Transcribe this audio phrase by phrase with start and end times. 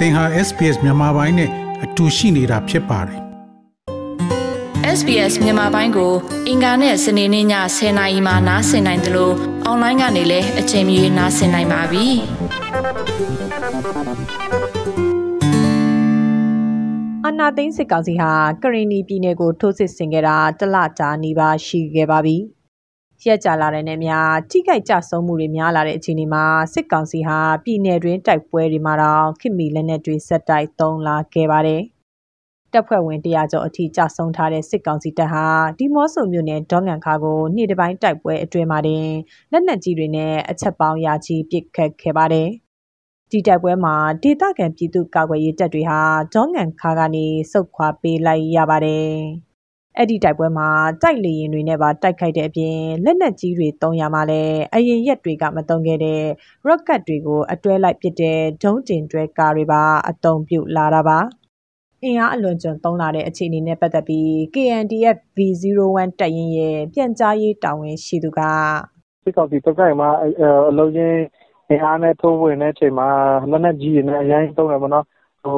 [0.00, 1.50] သင်ဟာ SPS မြန်မာပိုင်းနဲ့
[1.84, 3.20] အတူရှိနေတာဖြစ်ပါတယ်
[4.98, 6.12] SBS မြန်မာပိုင်းကို
[6.48, 7.46] အင်ကာနဲ့စနေနေ့ည
[7.76, 9.34] 10:00နာရီမှနားဆင်နိုင်တယ်လို့
[9.64, 12.06] အွန်လိုင်းကနေလည်းအချိန်မီနားဆင်နိုင်ပါပြီ။
[17.26, 18.32] အနာသိန်းစစ်ကောင်စီဟာ
[18.62, 22.38] ကရင်နီပြည်နယ်ကိုထိုးစစ်ဆင်ခဲ့တာတလကြာနေပါရှိခဲ့ပါပြီ။
[23.26, 26.44] ရက်ကြလာတဲ့နဲ့များထိခိုက်ကြဆုံးမှုတွေများလာတဲ့အခြေအနေမှာ
[26.74, 31.82] စစ်ကောင်စီဟာပြည်내တွင်တိုက်ပွဲတွေမှာတော့ခင်မီလက်နက်တွေဆက်တိုက်သုံးလာခဲ့ပါတယ်။
[32.72, 35.46] တပ်ဖွဲ့ဝင်100ကျော်အထိကြဆုံးထားတဲ့စစ်ကောင်စီတပ်ဟာ
[35.78, 39.06] ဒီမော့ဆိုမြို့နယ်ဒေါငံခါကိုနေ့တစ်ပိုင်းတိုက်ပွဲအတွင်းမှာတင်
[39.52, 42.48] လက်နက်ကြီးတွေနဲ့အချက်ပေါင်းရာချီပစ်ခတ်ခဲ့ပါတယ်။
[43.30, 46.00] ဒီတိုက်ပွဲမှာဒေသခံပြည်သူကာကွယ်ရေးတပ်တွေဟာ
[46.34, 49.10] ဒေါငံခါကနေစုခွာပေးလိုက်ရပါတယ်။
[49.96, 50.68] အဲ့ဒီတိုက်ပွဲမှာ
[51.02, 54.42] တိုက်လေရင်တွေနဲ့ပါတိုက်ခိုက်တဲ့အပြင်လက်နက်ကြီးတွေတုံးရမှာလဲ
[54.74, 56.22] အရင်ရက်တွေကမတုံခဲ့တဲ့
[56.66, 61.18] rocket တွေကိုအတွဲလိုက်ပစ်တဲ့ဒုံးတင်တွဲကားတွေပါအတုံပြုလာတာပါ
[62.04, 68.40] အင်အားအလွန်ကျွံသုံးလာတဲ့အခြေအနေနဲ့ပတ်သက်ပြီး KNDF V01 တပ်ရင်းရဲ့ပြန်ကြားရေးတာဝန်ရှိသူက
[69.24, 70.06] စစ်ကောင်စီတပ်ကမှ
[70.70, 71.20] အလုံးချင်း
[71.68, 73.08] အင်အားနဲ့ထိုးဝင်တဲ့အချိန်မှာ
[73.50, 75.06] လက်နက်ကြီးတွေနဲ့အရင်သုံးတယ်ပေါ့နော်
[75.42, 75.56] ဟို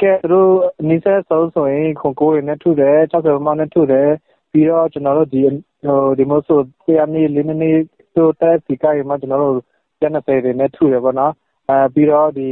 [0.00, 0.52] ကဲသူတို့
[0.88, 4.08] နီးစပ်ဆုံးဆိုရင်ခွန်ကိုတွေနဲ့ထုတယ်60မနဲ့ထုတယ်
[4.52, 6.64] ပြီးတော့ကျွန်တော်တို့ဒီဟိုဒီမို့ဆိုတ
[6.98, 7.72] ရားနေလေးနေ
[8.16, 9.64] တို့တက်စီကိုင်မှာကျွန်တော်တို့
[10.00, 11.32] ကျန်တဲ့တွေနဲ့ထုတယ်ပေါ့နော်
[11.68, 12.48] အဲပြီးတော့ဒီ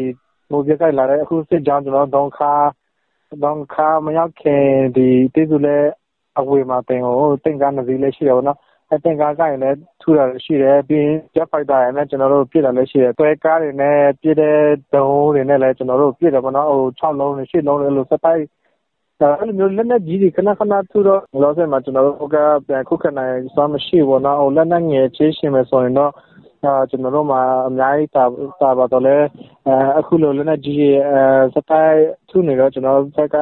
[0.50, 2.52] မိုးပြကိုက်လာတဲ့အခုစစ်ကြောင်းကျွန်တော်တို့ခါ
[3.42, 4.64] ဒေါန်ခါမရောက်ခင်
[4.96, 5.78] ဒီတိစုလဲ
[6.38, 8.64] အဝေးမှာတင်ဟိုတင်ကားနစီလေးရှိတယ်ပေါ့နော်အဲ
[9.04, 14.58] တင်ကားကရင်လည်းထူတာရှိတယ်ပြီးရင် jet fighter ရယ်နဲ့ကျွန်တော်တို့ပြစ်တာလည်းရှိတယ်တွဲကားတွေနဲ့ပြစ်တဲ့
[14.94, 18.42] ဒုံးတွေနဲ့လည်းကျွန်တော်တို့ပြစ်တယ်ပေါ့နော်ဟို6လုံးနဲ့8လုံးနဲ့လို့စတိုက်
[19.20, 26.12] ဒါအဲ့လိုမျိုးလက်နက်ကြီးတွေခဏခဏထူတော့လောဆယ်မှာကျွန်တော်တို့ကပြန်ခုခံနိုင်စွမ်းမရှိဘူးနော်ဟိုလက်နက်ငယ်ချေးရှင်မယ်ဆိုရင်တော့
[26.64, 28.24] အာကျွန်တော်တို့မှာအများကြီးတာ
[28.60, 29.16] တာပါတော့လဲ
[29.98, 31.22] အခုလိုလက်နက်ကြီးအဲ
[31.54, 31.98] စတိုက်
[32.28, 33.36] ထူနေတော့ကျွန်တော်ဘက်က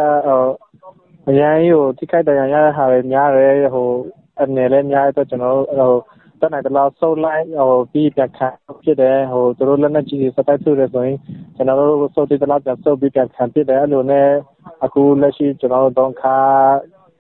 [1.29, 3.89] အရင်ဟိုတိခိုက်တရားရတဲ့ဟာတွေများတယ်ဟို
[4.41, 5.99] အနေလည်းများတော့ကျွန်တော်တို့
[6.41, 8.49] ဟိုတနိုင်တလားဆုတ်လိုက်ဟိုပြီးပြန်ခံ
[8.85, 11.19] ဖြစ်တယ်ဟိုသူတို့ လက်နက်ကြီးတွေစတိုက်ထုတယ်ဆိုရင်
[11.57, 14.29] ကျွန်တော်တို့ ဆုတ်တိတလားပြန်ဆုတ်ပြီး ပြန်ခံဖြစ်တယ် အဲ့လိုနဲ့
[14.85, 16.37] အခုလက်ရှိ ကျွန်တော်တို့တော့ခါ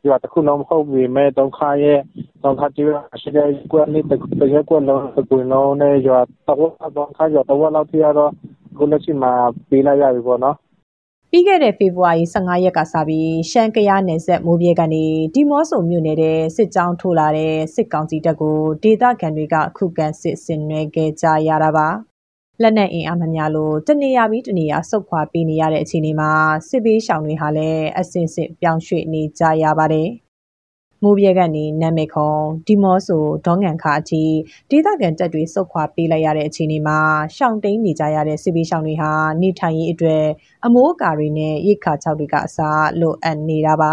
[0.00, 2.00] ဒီကတခုလုံး မဟုတ်ဘူးမဲ့တော့ခါရဲ့
[2.42, 4.12] တော့ခါကြည့်ရရှိတဲ့ကွက်လေးတ
[4.52, 6.26] ကယ်ကွက်လုံး တကူလုံးနဲ့ရတော့
[6.96, 8.30] တော့ခါရတော့လောက်ပြရတော့
[8.76, 9.32] ခုလက်ရှိမှာ
[9.68, 10.56] ပေးလိုက်ရပြီပေါ့နော်
[11.36, 21.88] ပြီးခဲ့တဲ့ဖေဖော်ဝါရီ15ရက်ကစပြီးရှမ်းကယားနယ်စပ်မိုးပြဲကနေဒီမော့ဆိုမြို့နယ်တဲ့စစ်ကြောင်းထိုးလာတဲ့စစ်ကောင်စီတပ်ကိုဒေသခံတွေကခုခံစစ်ဆင်နွှဲခဲ့ကြရတာပါ
[22.62, 26.30] လက်နက်အင်အားမများလို့တနေရာပြီးတနေရာဆုတ်ခွာပေးနေရတဲ့အခြေအနေမှာ
[26.68, 30.08] စစ်ပေးရှောင်တွေဟာလည်းအစင်စစ်ပြောင်းရွှေ့နေကြရပါတယ်
[31.04, 32.32] မိုးပြဲကနေနမ်မေခုံ
[32.66, 34.22] ဒီမော့ဆို ဒေါငံခါအထိ
[34.70, 36.98] ဒေသခံတပ်တွေစုခွာပေးလိုက်ရတဲ့ အခြေအနေမှာ
[37.36, 39.10] ရှောင်တိန်နေကြရတဲ့ စစ်ပေးရှောင်တွေဟာ
[39.42, 40.24] နေထိုင်ရေးအတွက်
[40.66, 43.92] အမိုးအကာတွေနဲ့ ရိတ်ခါချောက်တွေကအစားလိုအပ်နေတာပါ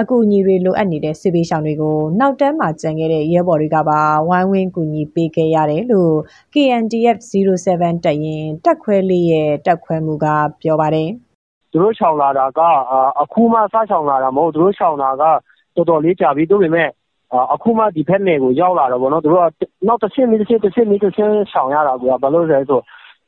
[0.00, 6.14] အကူအညီတွေ လိုအပ်နေတဲ့ စစ်ပေးရှောင်တွေကို နောက်တန်းမှာကြံခဲ့တဲ့ ရဲဘော်တွေကပါ ဝိုင်းဝန်းကူညီပေးခဲ့ရတယ်လို့
[6.54, 10.26] KNDF 07 တပ်ရင်တက်ခွဲလေးရဲ့တက်ခွဲမှုက
[10.62, 11.10] ပြောပါတယ်
[11.72, 12.60] သူတို့ရှောင်လာတာက
[13.20, 15.24] အခုမှ စရှောင်လာတာမဟုတ်သူတို့ရှောင်လာက
[15.78, 16.88] တော်တော်လေးကြာပြီ သို့ပေမဲ့
[17.52, 22.80] အခုမှ ဒီဘက်နယ်ကို ရောက်လာတော့ဗောနော် သူတို့က နောက်တစ်ဆင့်ပြီးတစ်ဆင့်တစ်ဆင့်ပြီးတစ်ဆင့် ရှောင်ရတာကွာဘာလို့လဲဆို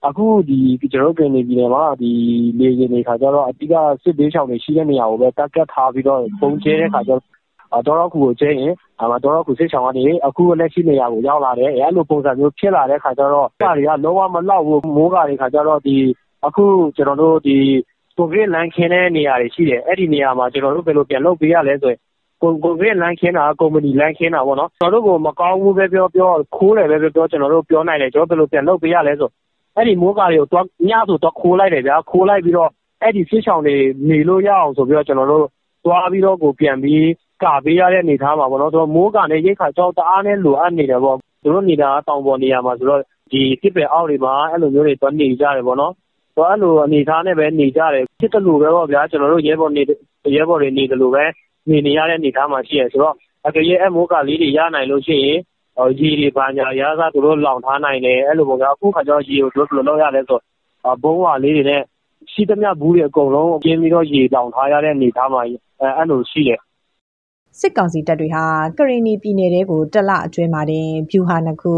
[0.08, 0.58] အခု ဒီ
[0.92, 2.10] ကျွန်တော်တို့ကနေပြည်နယ်မှာဒီ
[2.58, 15.96] လေယာဉ်တွေခါကျတော့အတိက စစ်ဘေးရှောင်တွေ ရှိတဲ့နေရာကိုပဲတက်ကတ်ထားပြီးတော့ပုံကျဲတဲ့ခါကျတော့ တော်တော်ခုကိုကျဲရင်အမတော်တော်ခုစစ်ဆောင်ကနေ အခုလက်ရှိနေရာကို ရောက်လာတယ် အဲလိုပုံစံမျိုး ဖြစ်လာတဲ့ခါကျတော့ဒါတွေက လုံးဝမလောက်ဘူး မိုးကာတွေခါကျတော့ဒီ
[16.46, 16.64] အခု
[16.96, 17.58] ကျွန်တော်တို့ ဒီ
[18.16, 22.00] ကိုဗစ်လန်ခင်းတဲ့ နေရာတွေရှိတယ် အဲ့ဒီနေရာမှာ ကျွန်တော်တို့ ဘယ်လို ပြန်လုပ်ပေးရလဲဆိုရင်
[22.42, 29.30] ကိုကိုဗစ်လမ်းခင်းတာကုမ္ပဏီလမ်းခင်းတာပေါ့နော်ကျွန်တော်တို့ကိုမကောင်းဘူးပဲပြောပြောခိုးတယ်ပဲပြောပြောကျွန်တော်တို့ပြောနိုင်တယ်ကျွန်တော်ဘယ်လိုပြန်လုပ်ပေးရလဲဆို
[29.76, 32.70] အဲ့ဒီမိုးကာတွေကိုတော့ညဆိုတော့ခိုးလိုက်တယ်ဗျာခိုးလိုက်ပြီးတော့
[33.02, 33.74] အဲ့ဒီဖြစ်ဆောင်တွေ
[34.08, 35.46] နေလို့ရအောင်ဆိုပြီးတော့ကျွန်တော်တို့
[35.84, 37.08] သွားပြီးတော့ကိုပြန်ပြီး
[37.42, 45.92] ကာပေးရတဲ့အနေထားမှာပေါ့နော်ဆိုတော့မိုးကာနဲ့ရိတ်ခါကြောက်တအားနဲ့လိုအပ်နေတယ်ပေါ့သူတို့နေတာတောင်ပေါ်နေရာမှာဆိုတော့ဒီတစ်ပယ်အောက်တွေမှာအဲ့လိုမျိုးတွေသွားနေကြတယ်ပေါ့နော်
[46.34, 49.82] ဆိုတော့အဲ့လိုအနေထားနဲ့ပဲနေကြတယ်ဖြစ်တယ်လို့ပဲပေါ့ဗျာကျွန်တော်တို့ရဲဘော်နေ
[50.36, 51.24] ရဲဘော်တွေနေတယ်လို့ပဲ
[51.70, 53.14] နေနေရတဲ့အနေအထားမှာရှိတယ်ဆိုတော့
[53.46, 55.38] အကယ်၍အဲ့မိုးကလေးတွေရနိုင်လို့ရှိရင်
[55.98, 61.82] ရေတွေဘာညာရစားသူတို့လောင်ထားနိုင်တယ်အဲ့လိုပေါ့ဗျာအခုခါကျတော့ရေကိုတို့ဘယ်လိုလုပ်ရလဲဆိုတော့ဘုံဝါလေးတွေနဲ့
[62.32, 66.60] ရှိသမျှဘူးတွေအကုန်လုံးကျင်းပြီးတော့ရေလောင်ထားရတဲ့အနေအထားမှာအဲအဲ့လိုရှိတယ်
[67.58, 68.44] စစ်ကောင်စီတပ်တွေဟာ
[68.78, 71.74] ကရင်နီပြည်နယ်တဲကိုတလအတွင်းမှာတင်ဗျူဟာနှစ်ခု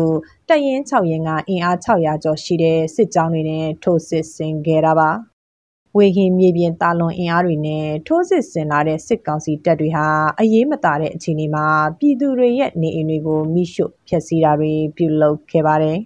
[0.48, 5.10] တပ်ရင်း6ရင်းကအင်အား600ကျော်ရှိတဲ့စစ်ကြောင်းတွေနဲ့ထိုးစစ်ဆင်ခဲ့တာပါ
[5.96, 10.06] ဝေဟင်မြေပြင်တာလွန်အင်အားတွေနဲ့ထိုးစစ်ဆင်လာတဲ့စစ်ကောင်စီတပ်တွေဟာ
[10.40, 11.66] အရေးမသာတဲ့အခြေအနေမှာ
[11.98, 15.98] ပြည်သူတွေရဲ့နေအိမ်တွေကိုမိရှို့ဖျက်ဆီးတာတွေပြုလုပ်ခဲ့ပါတယ်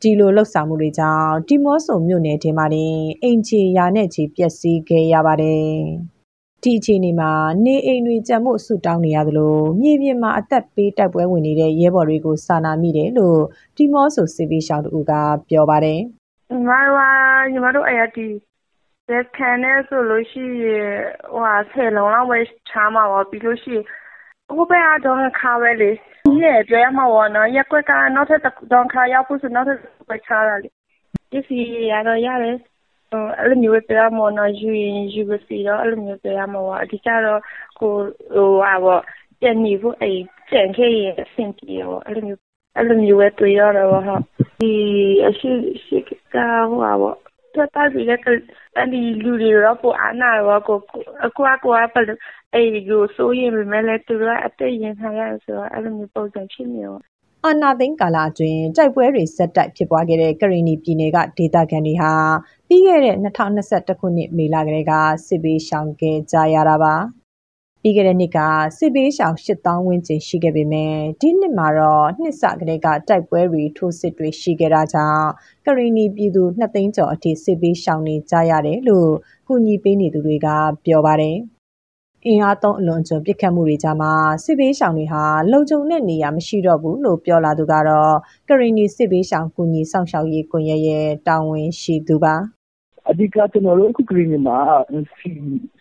[0.00, 5.68] ဒီလိုလှုပ်ဆောင်မှုတွေကြောင့်ဒီမော့ဆိုမြို့နယ်ထဲမှာတင်အိမ်ချေရာနဲ့ချီပျက်စီးခဲ့ရပါတယ်။
[6.64, 7.30] ဒီအခြေအနေမှာ
[7.64, 13.40] နေအိမ်တွေကြံမှုဆူတောင်းနေရသလိုမြေပြင်မှာအသက်ပေးတိုက်ပွဲဝင်နေတဲ့ရဲဘော်တွေကိုစာနာမိတယ်လို့
[13.76, 15.12] ဒီမော့ဆိုစစ်ပေးရှောင်းတူက
[15.48, 16.00] ပြောပါတယ်
[16.50, 17.02] ညီမတို့က
[17.52, 18.26] ညီမတို့အဲ့ရဒီ
[19.10, 20.90] လက်ခံနေဆိုလို့ရှိရင်
[21.32, 22.38] ဟိုဟာဆယ်လုံးလောက်ပဲ
[22.68, 23.84] ချားမှာပါပြီးလို့ရှိရင်
[24.48, 25.90] ဟိုဘက်ကတော့ခါပဲလေ
[26.38, 28.40] ညက်ပြောရမှာပေါ့နော်ရက်ကွက်ကနောက်ထပ်
[28.72, 29.78] တော့ခါရောက်ဖို့ဆိုနောက်ထပ်
[30.10, 30.68] ပဲချားတာလေ
[31.30, 31.58] ဒီစီ
[31.92, 32.56] ရတော့ရတယ်
[33.10, 37.40] ဟိုအဲ့လိုမျိုးပဲပြောရမှာနော်ယူရင်ယူပါစီတော့အဲ့လိုမျိုးပြောရမှာပေါ့အဓိကတော့
[37.80, 37.92] ကို
[38.34, 39.02] ဟိုဟာပေါ့
[39.40, 40.18] ကျန်နေဖို့အဲ့
[40.50, 42.40] ကျန်ခဲ့ရင်အဆင်ပြေတော့အဲ့လိုမျိုး
[42.76, 44.22] အဲ့လိုမျိုးပဲတွေ့ရတော့ဟုတ်
[44.60, 44.72] ဒီ
[45.26, 45.50] အရှိ
[45.84, 47.18] ရှိကဟိုဟာပေါ့
[47.54, 48.22] တော်တော်ကြီးလည်း
[48.76, 50.78] အဲ့ဒီလူတွေတော့ပိုအားနာတော့ကို
[51.26, 52.00] အကွာကွာပဲ
[52.52, 57.02] အဲ့ဒီကိုစိုးရင်ပဲမဲ့လည်းသူတို့ကအသက်ရင်ထားရဆိုတော့အဲ့လိုမျိုးပုံစံဖြစ်နေတော့
[57.44, 62.12] အာနာသိန်းကာလအတွင်းတိုက်ပွဲတွေဆက်တိုက်ဖြစ်ပွားခဲ့တဲ့ကရင်နီပြည်နယ်ကဒေသခံတွေဟာ
[62.68, 64.92] ပြီးခဲ့တဲ့2021ခုနှစ်မေလကလေးက
[65.26, 66.94] စစ်ဘေးရှောင်ခဲ့ကြရတာပါ
[67.82, 68.38] ပြီးခဲ့တဲ့နှစ်က
[68.78, 75.26] စစ်ဘေးရှောင်8000ဝန်းကျင်ရှိခဲ့ပေမဲ့ဒီနှစ်မှာတော့နှစ်စကလေးကတိုက်ပွဲတွေထိုးစစ်တွေရှိခဲ့တာကြောင့်
[75.66, 79.10] ကရင်နီပြည်သူ2သိန်းကျော်အထိစစ်ဘေးရှောင်နေကြရတယ်လို့
[79.48, 80.48] ကုညီပေးနေသူတွေက
[80.84, 81.38] ပြောပါတယ်
[82.26, 84.12] အင်အားသုံးအလွန်ကျွံပစ်ခတ်မှုတွေကြားမှာ
[84.44, 88.14] စစ်ဘေးရှောင်တွေဟာလုံခြုံတဲ့နေရာမရှိတော့ဘူးလို့ပြောလာသူကတော့
[88.48, 92.34] ကရင်နီစစ်ဘေးရှောင်ကူညီဆောင်ရှောက်ရေးကွန်ရက်ရဲ့တာဝန်ရှိသူပါ
[93.10, 94.58] အဓိကကျွန်တော်တို့အခုဂရင်းမှာ
[95.18, 95.30] စီ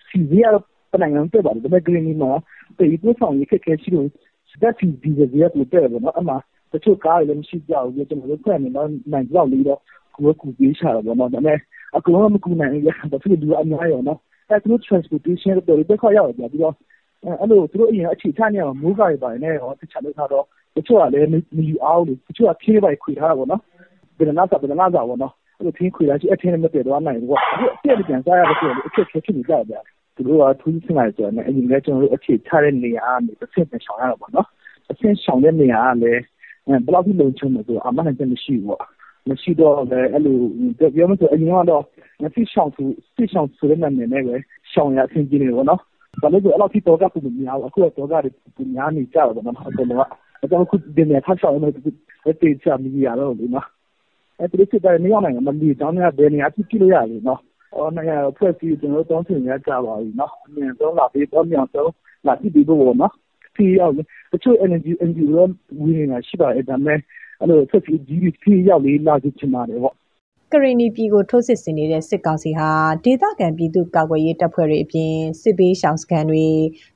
[0.07, 2.31] စီရီယာပ နိုင်ငံတက်ပါတယ်ဒါပေမဲ့ဂရင်းမှာ
[2.79, 4.07] တေးပို့ဆောင်ရေးခက်ခဲရှိလို့
[4.51, 6.33] စက်စီဒီဇယ်ရဲ့ပို့တယ်ဗောနော်အမှ
[6.71, 9.79] တချို့ကားတွေလည်းမရှိကြဘူးကျွန်တော်တို့ပြန်နေတော့နိုင်ကြောက်လေးတော့
[10.15, 11.57] ကိုယ်ကူပေးချတာဗောနော်ဒါပေမဲ့
[11.95, 16.75] အခုတော့မကူနိုင်ရဘာဖြစ်လို့အများရောနော်အဲသူတို့ transportation တွေတော့ခေါ်ရောက်ကြပြီးတော့
[17.39, 20.45] အဲ့လိုသူတို့အရင်အခြေချနေအောင်မိုးကားတွေပါတယ်နဲ့ရောတခြားလို့ထားတော့
[20.75, 23.61] တချို့ကလည်းမယူအောင်လို့တချို့ကဖြင်းပိုက်ခွေထားတာဗောနော်
[24.17, 29.83] ဘယ်နာစာဘယ်နာစာဗောနော်အဲ့လိုထင်းခွေလာရှိအထင်းနဲ့မတည့်တော့နိုင်ဘူးကွာအခုအပြည့်ပြန်စားရတဲ့ဆိုတော့အခက်ခဲဖြစ်နေကြတယ်
[30.17, 34.47] သူတို့ကထူးဆန်းလာဆိုတော့အရင်ကကျွန်တော်တို့အခြေချတဲ့နေရာကနေတစ်ဆင့်ပြန်ဆောင်ရတော့ပေါ့နော်
[34.91, 36.21] အဆင့်ဆောင်တဲ့နေရာကလည်း
[36.67, 38.83] ဘယ်လောက်ထိလုံခြုံမလို့အမှန်တကယ်မရှိဘူးပေါ့
[39.29, 40.37] မရှိတော့လည်းအဲ့လို
[40.95, 41.83] ပြောမဆိုအရင်ကတော့
[42.35, 42.83] ဖိဆောင်သူ
[43.15, 44.35] ဖိဆောင်ဆိုတဲ့နာမည်နဲ့ပဲ
[44.71, 45.81] ရှောင်ရအဆင်ပြေနေပေါ့နော်
[46.21, 49.87] ဘာလို့လဲအဲ့လောက်ထိတော့ကပုံများအခုတော့ကများနေကြတော့ပေါ့နော်အဲ့တော့
[50.41, 53.67] အဲ့တော့ခုဒီနေထားဆောင်နေတယ်တေချာမီရတော့လေနော်
[54.39, 57.39] အဲ့ဒီစစ်တိုင်းမရောက်နိုင်ဘူးမလီတောင်းနေဘယ်နေရာဖြစ်ဖြစ်လို့ရလေနော်
[57.75, 61.91] အော်နေရာဖွဲ့စည်း ကျွန်တော်တောင်းထင်ရကြပါပြီနော် အမြင်တော့လာပြီးတော့မြောင်တော့
[62.27, 63.13] လာပြီးပြီးတော့နော်
[63.55, 63.93] ဒီရောက်
[64.31, 65.47] တချို့ energy energy ရော
[65.79, 66.99] ဝင်နေတာရှိပါတယ် ဒါပေမဲ့
[67.39, 69.95] အဲ့လိုဆက်ပြီး GDP ရောက်လေး လာချင်ပါတယ်ပေါ့
[70.53, 72.69] ကရင်နီပြည်ကို ထိုးစစ်ဆင်နေတဲ့ စစ်ကောင်စီဟာ
[73.05, 76.45] ဒေသခံပြည်သူကာကွယ်ရေးတပ်ဖွဲ့တွေအပြင် စစ်ဘေးရှောင်စခန်းတွေ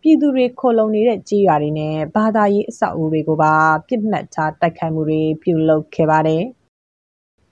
[0.01, 3.53] ပြည်သူတွေခိုလုံနေတဲ့ကြေးရွာတွေနဲ့ ဘာသာရေး အဆောက်အဦတွေကိုပါ
[3.87, 6.43] ပြစ်မှတ်ထား တိုက်ခိုက်မှုတွေ ပြုလုပ်ခဲ့ပါတယ်။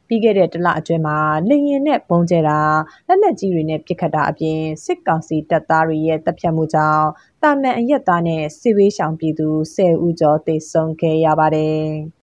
[0.09, 1.17] ပြီးခဲ့တဲ့တလအတွင်းမှာ
[1.49, 2.59] လင်ရင်နဲ့ပုံကျဲတာ
[3.07, 7.07] လက်လက်ကြီးတွေနဲ့ပြစ်ခတ်တာအပြင်စစ်ကောင်စီတပ်သားတွေရဲ့တပ်ဖြတ်မှုကြောင့်
[7.41, 11.83] တာမန်အရက်သားနဲ့စစ်ဘေးရှောင်ပြည်သူ10ဦးကျော်သေဆုံးခဲ့ရပါတယ်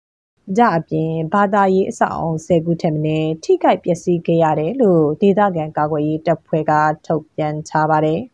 [0.57, 6.73] ။ကြအပြင်ဘာသာရေးအဆောက်အုံ10ခုထက်မနည်းထိခိုက်ပျက်စီးခဲ့ရတယ်လို့ဒေသခံကာကွယ်ရေးတပ်ဖွဲ့က
[7.07, 8.21] ထုတ်ပြန်ထားပါတယ်။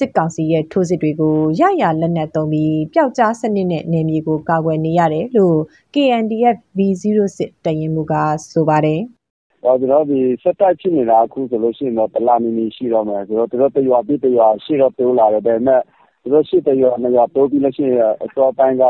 [0.00, 5.58] စစ်ကောင်စီရဲ့ထိုးစစ်တွေကိုရရလက်နက်သုံးပြီးပျောက်ကြားစနစ်နဲ့နေမြေကိုကာကွယ်နေရတယ်လို့
[5.94, 8.12] KNDF V06 တရင်မူက
[8.52, 9.00] ဆိုပါတယ်။
[9.62, 15.80] ဟောကျွန်တော်ဒီစက်တိုက်ဖြစ်နေတာအခုဆိုလို့ရှိရင်တော့တလနီနီရှိတော့မယ်ဆိုတော့သူတို့တရွာပြီးတရွာရှိတော့တိုးလာတယ်ဒါပေမဲ့
[16.22, 18.84] သူတို့ရှိတရွာနှစ်ရွာတိုးပြီးလို့ရှိရင်အစောပိုင်းက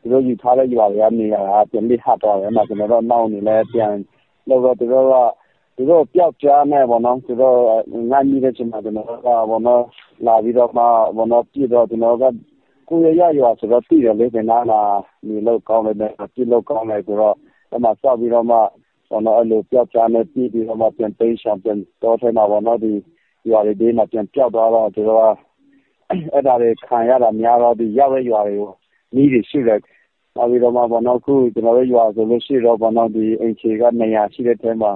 [0.00, 3.92] သူတို့ယူထားတဲ့ရွာတွေကနေရာပြန်ပြီးဟတ်သွားတယ်။အဲ့မှာကျွန်တော်တို့နောက်နေလဲပြန်
[4.48, 5.14] လို့တော့သူတို့က
[5.76, 7.56] သူတို့ပျောက်ကြားနေပေါ့နော်သူတို့
[8.10, 9.82] ငိုင်းမိတဲ့ချိန်မှာကျွန်တော်တို့ကဘောနော်
[10.26, 10.82] လာပြီးတော့မှ
[11.16, 12.24] ဘောနော်ပြည့်တော့ကျွန်တော်က
[12.88, 14.80] ကိုရရရွာဆိုတော့ပြည်တယ်လေကနာလာ
[15.26, 17.36] နေလို့ကောင်းတယ်ပြည့်လို့ကောင်းတယ်ဆိုတော့
[17.70, 18.56] အဲ့မှာစောက်ပြီးတော့မှ
[19.10, 22.92] ဘောနော်အဲ့လိုပျောက်ကြားနေပြည်ပြီးတော့မှပြန်သိမ်းဆောင်ပြန်တော့ထဲမှာဘောနော်ဒီ
[23.50, 25.26] ရွာတွေဒီမှာပြန်ပျောက်သွားတော့သူတို့က
[26.32, 28.72] အဲ့ဒါတွေခံရတာများတော့ဒီရောက်တဲ့ရွာတွေကို
[29.14, 29.80] နီးတွေရှိတယ်
[30.36, 34.92] နောက်ပြီးတော့မှဘောနော်ခုကျွန်တော်တို့ရွာဆိုလို့ရှိတော့ဘောနော်ဒီအိမ်ခြေက200ရှိတဲ့ထဲမှာ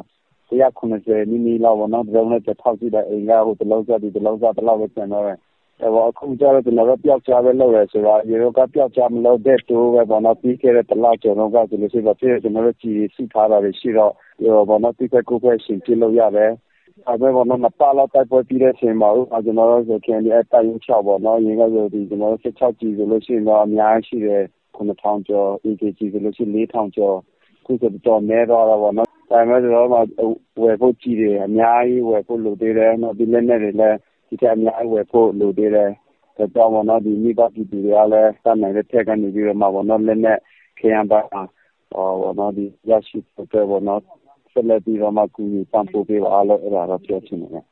[0.50, 5.38] 190နီးနီးလောက်ပေါ့နော်ဒီလုံးနဲ့တစ်ထောက်ကြည့်တဲ့အိမ်က ဟိုတလုံးဆက်ဒီတလုံးဆက်တလောက်ပဲ ကျန်တော့တယ်
[5.83, 14.12] အဲပေါ့အခုကျတော့ ကျွန်တော်တို့ ပျောက်ကြားပဲ လုပ်ရဆိုတော့ရေတော့ကပျောက်ကြားမလုပ်တဲ့ တိုးပဲပေါ့နော် ပြီးခဲ့တဲ့ တလောက်ကျွန်တော်ကဆိုလို့ရှိတော့ဖြစ်ကျွန်တော်တို့ကြည်စီထားတာတွေ ရှိတော့
[14.45, 16.52] ရောပေါ့နော်ပြီးခဲ့ကိုခွဲရှင်ပြလို့ရတယ်
[17.09, 24.45] အဲပဲပေါ့နော်မပါတော့တိုက်ပွဲပြီးတဲ့အချိန်မှာဦးကျွန်တော်တို့ဆိုခင်ဒီအတိုင်6ပေါ့နော်ရင်းကဆိုဒီကျွန်တော်တို့16ကြည်ဆိုလို့ရှိရင်တော့ အများကြီးရှိတယ်
[24.76, 27.16] 9000ကျော် AKG ဆိုလို့ရှိရင်4000ကျော်
[27.64, 33.97] ခုဆို တော့နဲတော့တော့ပေါ့နော် ဒါပေမဲ့ကျွန်တော်တို့ဝယ်ဖို့ကြည်တယ်အများကြီးဝယ်ဖို့လိုသေးတယ်နော်ဒီလက်နဲ့တွေလည်း
[34.29, 35.91] ဒီထက်အများကြီးဝယ်ဖို့လိုသေးတယ်
[36.37, 40.39] ဒါကြောင့်ပေါ့နော်ဒီမိဘပြည်သူတွေကလည်းစနိုင်တဲ့ထက်ကနေပြီးတော့မှပေါ့နော်လက်နဲ့
[40.79, 43.19] ခရမ်းပါဟောဘောနော်ဒီရရှိ
[43.53, 44.01] တဲ့ဘောနော်
[44.53, 47.65] ဆက်လက်ပြီးတော့မှကူညီပံ့ပိုးပေးပါလို့အဲ့ဒါတော့ပြောချင်တယ်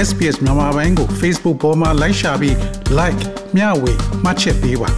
[0.08, 2.56] SPS မြန်မာပိုင်းကို Facebook ပေါ်မှာ like ရှာပြီး
[3.00, 3.22] like
[3.56, 3.92] မျှဝေ
[4.24, 4.90] မှတ်ချက်ပေးပါ